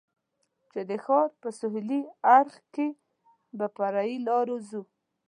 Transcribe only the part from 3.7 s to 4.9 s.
پر فرعي لارو ځو.